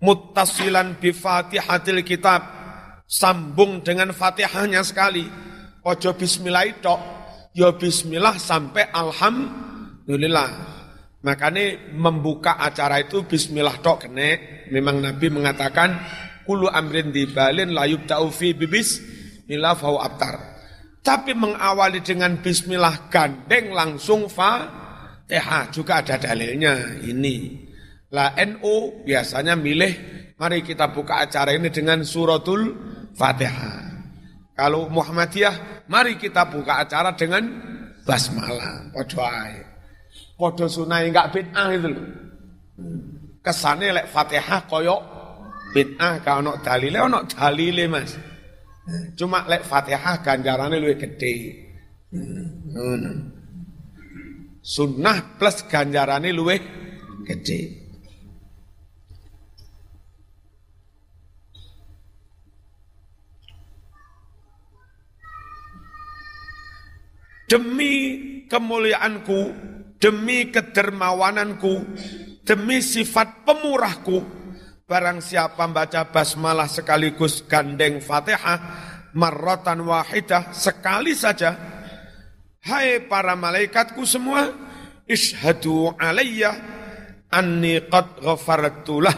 [0.01, 2.56] muttasilan bi fatihatil kitab
[3.07, 5.23] sambung dengan fatihahnya sekali
[5.81, 6.95] ojo bismillah itu
[7.55, 10.77] ya bismillah sampai alhamdulillah
[11.25, 14.63] Makanya membuka acara itu bismillah tok kene.
[14.69, 15.97] Memang Nabi mengatakan
[16.47, 19.01] kulu amrin dibalin layub ta'ufi bibis
[19.49, 20.55] milah fau abtar.
[21.03, 24.71] Tapi mengawali dengan bismillah gandeng langsung fa
[25.27, 27.65] TH juga ada dalilnya ini.
[28.15, 29.93] La NU biasanya milih
[30.39, 32.71] mari kita buka acara ini dengan suratul
[33.17, 33.81] Fatihah.
[34.53, 37.45] Kalau Muhammadiyah mari kita buka acara dengan
[38.05, 38.93] basmalah.
[38.93, 39.65] Padha
[40.37, 41.89] Podo sunai enggak bid'ah itu.
[43.41, 45.01] Kesane lek Fatihah koyok
[45.73, 48.13] bid'ah ka ono dalile ono dalile Mas.
[49.17, 51.33] Cuma lek Fatihah ganjarane luwih gede.
[54.61, 56.61] Sunnah plus ganjarane luwih
[57.25, 57.86] gede.
[67.47, 67.93] Demi
[68.51, 71.73] kemuliaanku demi kedermawananku,
[72.45, 74.23] demi sifat pemurahku,
[74.85, 78.59] barang siapa membaca basmalah sekaligus gandeng fatihah,
[79.17, 81.57] marrotan wahidah, sekali saja,
[82.65, 84.53] hai para malaikatku semua,
[85.09, 86.53] ishadu alayya
[87.33, 89.15] anni qad ghafartulah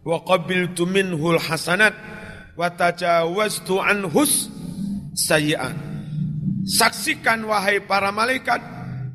[0.00, 1.94] wa qabiltu minhul hasanat
[2.58, 4.50] wa tajawaztu anhus
[5.14, 5.89] sayyi'at.
[6.70, 8.62] Saksikan wahai para malaikat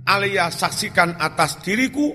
[0.06, 2.14] Alia saksikan atas diriku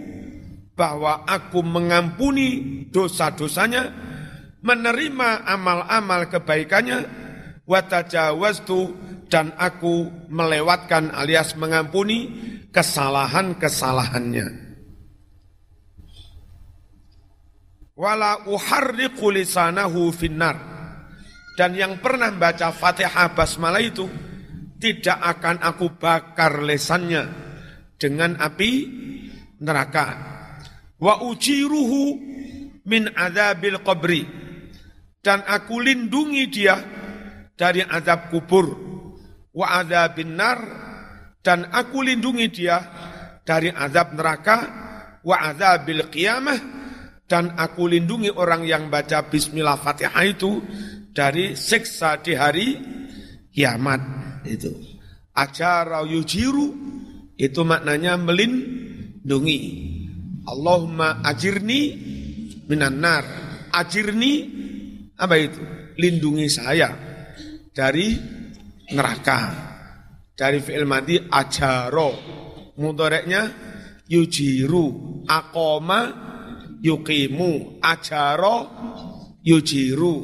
[0.79, 3.90] bahwa aku mengampuni dosa-dosanya,
[4.62, 7.05] menerima amal-amal kebaikannya,
[7.66, 8.94] watajawaztu
[9.26, 12.31] dan aku melewatkan alias mengampuni
[12.70, 14.70] kesalahan-kesalahannya.
[17.98, 20.57] Wala uharriqu lisanahu finnar.
[21.59, 24.09] Dan yang pernah baca Fatihah Basmalah itu
[24.80, 27.28] tidak akan aku bakar lesannya
[28.00, 28.72] dengan api
[29.60, 30.06] neraka.
[30.96, 32.02] Wa ujiruhu
[32.88, 34.22] min adzabil qabri.
[35.20, 36.80] Dan aku lindungi dia
[37.52, 38.66] dari azab kubur.
[39.52, 40.58] Wa adzabin nar
[41.44, 42.81] dan aku lindungi dia
[43.44, 44.56] dari azab neraka
[45.20, 46.60] wa adzabil qiyamah
[47.28, 50.62] dan aku lindungi orang yang baca bismillah Fatihah itu
[51.10, 52.68] dari siksa di hari
[53.50, 54.19] kiamat
[54.51, 54.71] itu.
[55.31, 56.75] Acara yujiru
[57.38, 59.61] itu maknanya melindungi.
[60.44, 61.81] Allahumma ajirni
[62.67, 63.25] minan nar.
[63.71, 64.33] Ajirni
[65.17, 65.61] apa itu?
[66.01, 66.90] Lindungi saya
[67.71, 68.17] dari
[68.92, 69.69] neraka.
[70.35, 72.11] Dari fi'il madi ajaro.
[72.81, 73.42] Mudoreknya
[74.09, 74.87] yujiru.
[75.29, 76.01] Akoma
[76.81, 77.79] yukimu.
[77.85, 78.57] Ajaro
[79.44, 80.17] yujiru.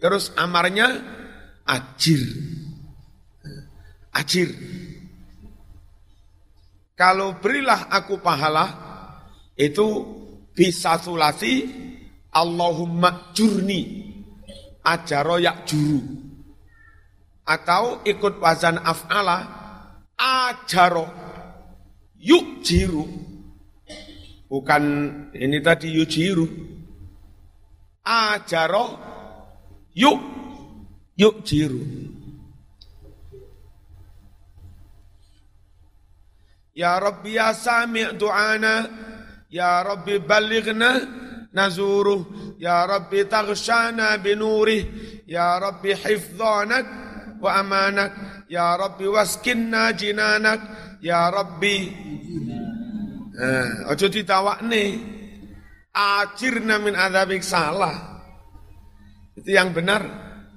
[0.00, 0.88] Terus amarnya
[1.68, 2.22] ajir.
[4.12, 4.52] Ajir.
[6.92, 8.68] Kalau berilah aku pahala,
[9.56, 9.88] itu
[10.52, 11.64] bisa sulasi
[12.32, 14.12] Allahumma jurni
[14.84, 16.00] ajaro yak juru.
[17.42, 19.38] Atau ikut wazan af'ala
[20.20, 21.08] ajaro
[22.20, 23.08] yuk jiru.
[24.46, 24.82] Bukan
[25.32, 26.46] ini tadi yuk jiru.
[28.04, 28.84] Ajaro
[29.96, 30.20] yuk
[31.16, 32.11] yuk jiru
[36.72, 38.88] Ya Rabbi ya sami' du'ana.
[39.52, 41.04] Ya Rabbi balighna
[41.52, 42.56] nazuruh.
[42.56, 44.88] Ya Rabbi taghshana binurih.
[45.28, 46.84] Ya Rabbi hifdhanak
[47.44, 48.10] wa amanak.
[48.48, 50.60] Ya Rabbi waskinna jinanak.
[51.04, 51.76] Ya Rabbi.
[53.36, 54.84] Eh, Ojo ditawakne.
[55.92, 58.24] Ajirna min adabik salah.
[59.36, 60.00] Itu yang benar.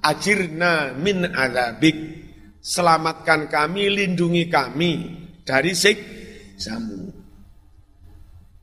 [0.00, 2.24] Ajirna min adabik.
[2.64, 7.14] Selamatkan kami, lindungi kami dari siksamu.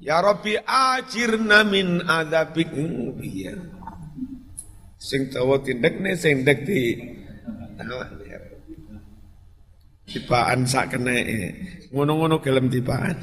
[0.04, 2.76] Ya Rabbi ajirna min adzabik
[3.24, 3.56] iya.
[5.00, 6.80] Sing tawa tindek ne sing ndek di
[10.04, 11.16] Tibaan sak kene
[11.96, 13.18] ngono-ngono gelem tibaan.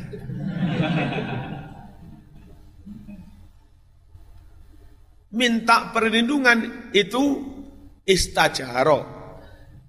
[5.30, 7.22] Minta perlindungan itu
[8.02, 9.20] istajaro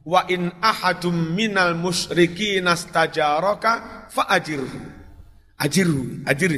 [0.02, 4.82] Wa in ahadum minal musyriki nastajaraka fa ajirhu.
[5.62, 6.58] Ajirhu, ajir.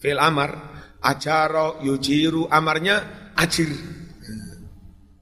[0.00, 0.50] Fil amar,
[1.04, 3.04] ajaro yujiru amarnya
[3.36, 3.68] ajir.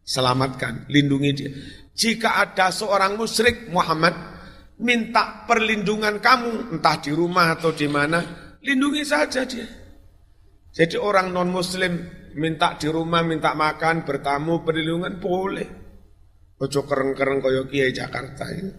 [0.07, 1.51] Selamatkan, lindungi dia.
[1.99, 4.15] Jika ada seorang musyrik Muhammad
[4.79, 8.23] minta perlindungan kamu, entah di rumah atau di mana,
[8.63, 9.67] lindungi saja dia.
[10.71, 12.07] Jadi orang non muslim
[12.39, 15.69] minta di rumah, minta makan, bertamu, perlindungan boleh.
[16.59, 18.73] Ojo kereng-kereng kaya Kiai Jakarta ini.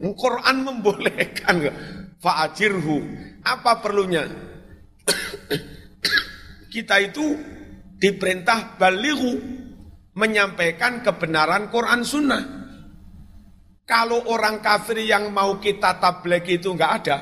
[0.22, 1.56] Quran membolehkan
[2.22, 2.98] fa'ajirhu.
[3.42, 4.22] Apa perlunya?
[6.72, 7.34] Kita itu
[7.98, 9.34] diperintah balighu
[10.14, 12.44] menyampaikan kebenaran Quran Sunnah.
[13.82, 17.18] Kalau orang kafir yang mau kita tabligh itu enggak ada,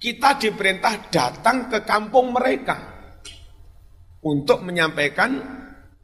[0.00, 2.80] kita diperintah datang ke kampung mereka
[4.24, 5.36] untuk menyampaikan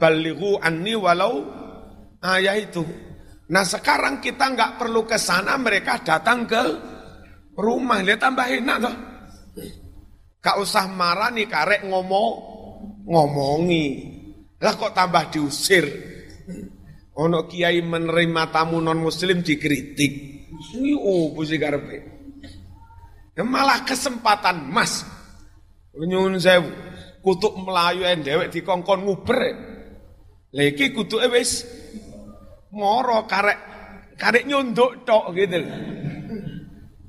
[0.04, 1.40] balighu anni walau
[2.20, 2.84] ayah itu.
[3.48, 6.62] Nah sekarang kita nggak perlu ke sana, mereka datang ke
[7.56, 8.04] rumah.
[8.04, 8.96] Lihat tambah enak toh.
[10.44, 12.32] Gak usah marah nih karek ngomong,
[13.08, 14.12] ngomongi.
[14.60, 15.88] Lah kok tambah diusir.
[17.16, 20.12] Ono kiai menerima tamu non muslim dikritik.
[20.76, 20.92] Ini.
[23.32, 25.00] Ya malah kesempatan mas.
[25.96, 26.68] Nyun sewu.
[27.24, 29.72] Kutuk Melayu yang dewek dikongkon nguber.
[30.54, 31.66] Lagi kutu wis
[32.70, 33.58] moro karek
[34.14, 35.58] karek nyunduk tok gitu.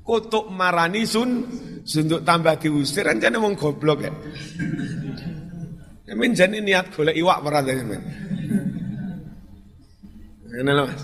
[0.02, 1.46] Kutuk marani sun
[1.86, 4.10] sunduk tambah diusir anjane wong goblok ya.
[6.18, 8.02] Men jane niat golek iwak ora ta men.
[10.66, 11.02] Mas.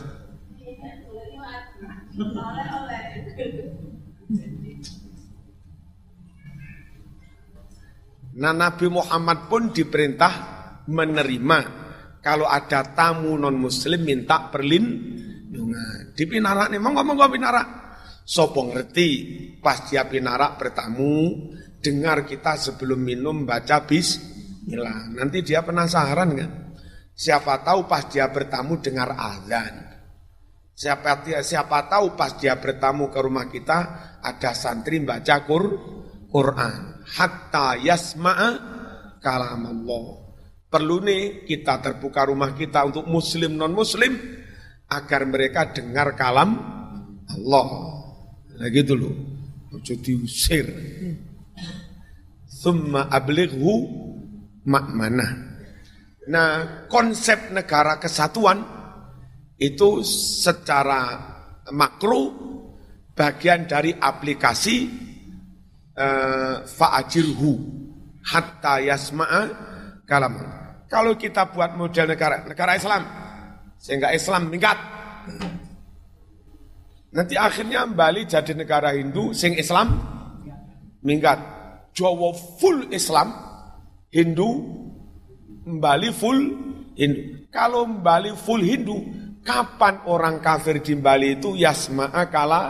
[8.33, 10.35] Nah Nabi Muhammad pun diperintah
[10.89, 11.82] menerima
[12.23, 16.15] kalau ada tamu non muslim minta perlindungan.
[16.15, 17.69] Di pinarak nih, monggo monggo pinarak.
[18.23, 19.09] Sopo ngerti
[19.59, 21.35] pas dia pinarak bertamu,
[21.83, 25.11] dengar kita sebelum minum baca bismillah.
[25.19, 26.51] Nanti dia penasaran kan?
[27.11, 29.91] Siapa tahu pas dia bertamu dengar azan.
[30.73, 33.79] Siapa siapa tahu pas dia bertamu ke rumah kita
[34.23, 35.65] ada santri baca Qur,
[36.31, 37.03] Quran.
[37.03, 38.51] Hatta yasma'a
[39.19, 40.22] kalam Allah
[40.73, 44.17] Perlu nih kita terbuka rumah kita untuk muslim non muslim
[44.89, 46.57] agar mereka dengar kalam
[47.29, 47.69] Allah.
[48.57, 49.13] Nah gitu loh.
[49.69, 50.65] Ojo diusir.
[52.65, 53.85] Thumma ablighu
[54.65, 55.53] makmana.
[56.23, 58.63] Nah, konsep negara kesatuan
[59.59, 61.19] itu secara
[61.75, 62.31] makro
[63.11, 64.87] bagian dari aplikasi
[65.99, 67.51] uh, fa'ajirhu
[68.23, 69.43] hatta yasma'a
[70.07, 70.62] kalam
[70.93, 73.03] kalau kita buat model negara negara Islam,
[73.81, 74.77] sehingga Islam meningkat.
[77.17, 79.97] Nanti akhirnya Bali jadi negara Hindu, sing Islam
[81.01, 81.41] minggat.
[81.97, 83.33] Jawa full Islam,
[84.13, 84.49] Hindu,
[85.65, 86.41] Bali full
[86.93, 87.49] Hindu.
[87.49, 88.97] Kalau Bali full Hindu,
[89.41, 92.63] kapan orang kafir di Bali itu yasma'a kala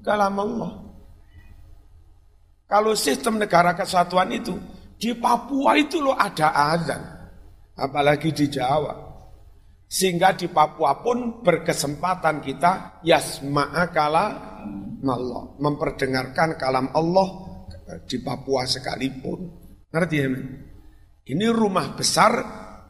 [0.00, 0.72] kalam Allah.
[2.68, 4.56] Kalau sistem negara kesatuan itu,
[4.96, 7.13] di Papua itu loh ada azan
[7.78, 9.14] apalagi di Jawa.
[9.84, 14.32] Sehingga di Papua pun berkesempatan kita yasma'a kalam
[15.06, 15.44] Allah.
[15.60, 17.28] Memperdengarkan kalam Allah
[18.02, 19.38] di Papua sekalipun.
[19.94, 20.28] Ngerti ya?
[21.30, 22.32] Ini rumah besar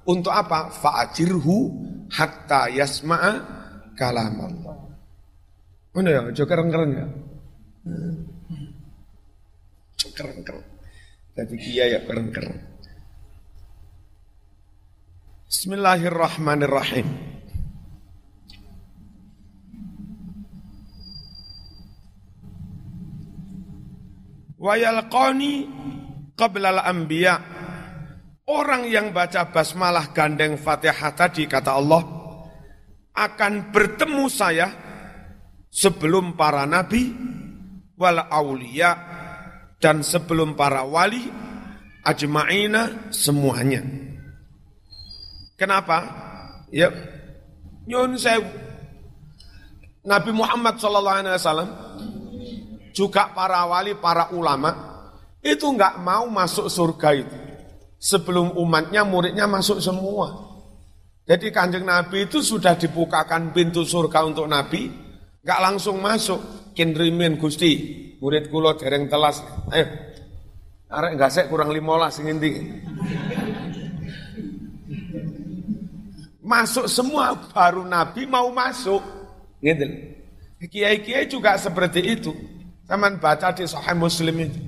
[0.09, 0.72] untuk apa?
[0.72, 1.57] Fa'ajirhu
[2.09, 3.32] hatta yasma'a
[3.99, 4.76] kalam Allah.
[5.93, 6.22] Mana ya?
[6.32, 7.07] Jauh keren-keren ya?
[10.14, 10.64] Keren-keren.
[11.35, 12.74] Jadi kia ya keren-keren.
[15.55, 17.07] Bismillahirrahmanirrahim.
[24.59, 25.70] Wa yalqani
[26.34, 27.38] qabla al-anbiya.
[28.50, 32.02] Orang yang baca basmalah gandeng Fatihah tadi kata Allah
[33.14, 34.66] akan bertemu saya
[35.70, 37.14] sebelum para nabi
[37.94, 38.90] wal aulia
[39.78, 41.30] dan sebelum para wali
[42.02, 44.03] ajma'ina semuanya.
[45.55, 45.98] Kenapa?
[46.74, 46.90] Ya,
[47.86, 48.42] nyun saya
[50.05, 51.68] Nabi Muhammad SAW
[52.90, 54.74] juga para wali, para ulama
[55.38, 57.36] itu nggak mau masuk surga itu
[58.00, 60.52] sebelum umatnya, muridnya masuk semua.
[61.24, 64.92] Jadi kanjeng Nabi itu sudah dibukakan pintu surga untuk Nabi,
[65.40, 66.66] nggak langsung masuk.
[66.74, 67.70] Kinrimin Gusti,
[68.18, 69.38] murid kulo dereng telas.
[69.70, 69.86] Ayo,
[70.90, 72.42] arek nggak kurang limolas ingin
[76.45, 79.01] Masuk semua baru Nabi mau masuk.
[79.64, 79.84] Gitu.
[80.68, 82.36] Kiai-kiai juga seperti itu.
[82.84, 84.61] Taman baca di Sahih Muslim itu.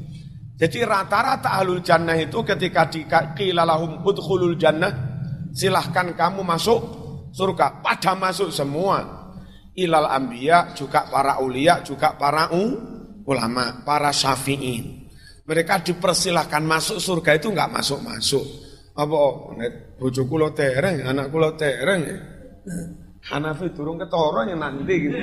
[0.56, 4.88] Jadi rata-rata ahlul jannah itu ketika dikilalahum udkhulul jannah,
[5.52, 6.80] silahkan kamu masuk
[7.36, 7.84] surga.
[7.84, 9.28] Pada masuk semua.
[9.76, 12.64] Ilal ambiya juga para ulia, juga para u,
[13.28, 15.04] ulama, para syafi'in.
[15.44, 18.65] Mereka dipersilahkan masuk surga itu enggak masuk-masuk.
[18.96, 19.16] Apa
[19.60, 22.00] nek bojo kula tereng, anak kula tereng.
[22.04, 22.18] Ya.
[23.26, 25.18] Hanafi durung ketara yang nanti gitu.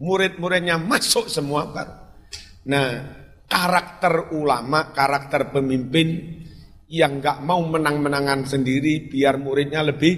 [0.00, 1.88] Murid-muridnya masuk semua kan.
[2.64, 2.88] Nah,
[3.44, 6.40] karakter ulama, karakter pemimpin
[6.88, 10.14] yang nggak mau menang-menangan sendiri biar muridnya lebih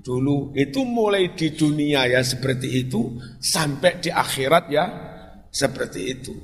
[0.00, 4.84] dulu itu mulai di dunia ya seperti itu sampai di akhirat ya
[5.48, 6.34] seperti itu.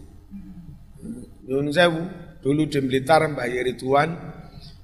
[1.46, 2.25] Nyun sewu.
[2.46, 4.10] Dulu di Blitar Mbak Ridwan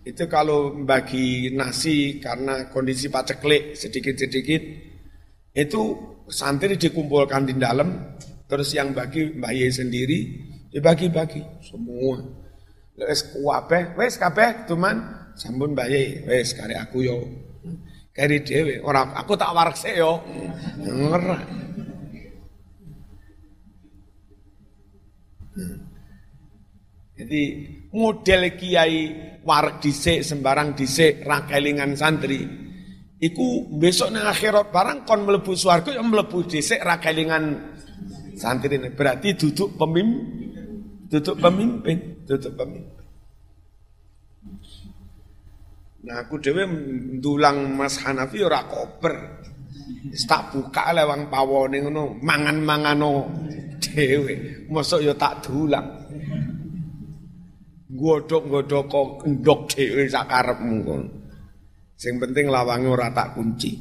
[0.03, 4.63] itu kalau bagi nasi karena kondisi paceklik sedikit-sedikit
[5.55, 5.83] itu
[6.27, 8.19] santri dikumpulkan di dalam
[8.51, 10.19] terus yang bagi Mbak Ye sendiri
[10.75, 12.19] dibagi-bagi semua.
[12.99, 17.23] Wes kuape, wes kabeh cuman sambun Mbak Ye, wes kare aku yo.
[18.11, 20.19] Kari dhewe, orang aku tak warak yo.
[25.55, 25.92] Hmm.
[27.23, 27.43] Jadi
[27.95, 28.99] model kiai
[29.47, 32.43] warak dhisik sembarang dhisik rakelingan santri
[33.23, 37.77] iku besok nang akhirat barang kon mlebu swarga yang mlebu dhisik rakelingan
[38.35, 40.51] santri ini berarti duduk pemimpin
[41.07, 43.01] duduk pemimpin duduk pemimpin
[46.03, 49.39] Nah aku dewe ndulang Mas Hanafi ora koper.
[50.27, 53.31] Tak buka lewang pawone ngono, mangan-mangano
[53.79, 54.67] dhewe.
[54.67, 55.87] Mosok ya tak dulang
[57.93, 60.81] godhok-godhok kok endok dhewe sakarepmu
[62.03, 63.79] Sing penting lawange ora tak kunci.